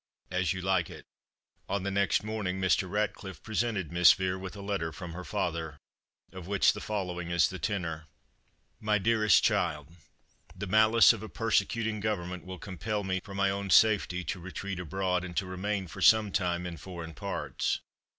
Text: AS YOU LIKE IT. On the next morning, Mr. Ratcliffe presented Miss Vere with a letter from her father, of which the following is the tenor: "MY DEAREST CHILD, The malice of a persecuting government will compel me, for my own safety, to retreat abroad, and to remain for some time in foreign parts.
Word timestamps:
AS 0.31 0.51
YOU 0.51 0.61
LIKE 0.61 0.89
IT. 0.89 1.05
On 1.69 1.83
the 1.83 1.91
next 1.91 2.23
morning, 2.23 2.59
Mr. 2.59 2.89
Ratcliffe 2.89 3.43
presented 3.43 3.91
Miss 3.91 4.13
Vere 4.13 4.35
with 4.35 4.55
a 4.55 4.61
letter 4.63 4.91
from 4.91 5.13
her 5.13 5.23
father, 5.23 5.77
of 6.31 6.47
which 6.47 6.73
the 6.73 6.81
following 6.81 7.29
is 7.29 7.49
the 7.49 7.59
tenor: 7.59 8.07
"MY 8.79 8.97
DEAREST 8.97 9.43
CHILD, 9.43 9.89
The 10.55 10.65
malice 10.65 11.13
of 11.13 11.21
a 11.21 11.29
persecuting 11.29 11.99
government 11.99 12.45
will 12.45 12.57
compel 12.57 13.03
me, 13.03 13.19
for 13.23 13.35
my 13.35 13.51
own 13.51 13.69
safety, 13.69 14.23
to 14.23 14.39
retreat 14.39 14.79
abroad, 14.79 15.23
and 15.23 15.37
to 15.37 15.45
remain 15.45 15.85
for 15.87 16.01
some 16.01 16.31
time 16.31 16.65
in 16.65 16.77
foreign 16.77 17.13
parts. 17.13 17.77